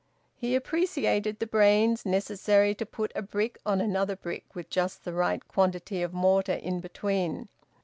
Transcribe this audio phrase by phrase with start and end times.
[0.35, 5.13] He appreciated the brains necessary to put a brick on another brick, with just the
[5.13, 7.49] right quantity of mortar in between.